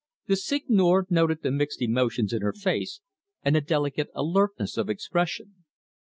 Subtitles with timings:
[0.25, 3.01] The Seigneur noted the mixed emotions in her face
[3.43, 5.57] and the delicate alertness of expression.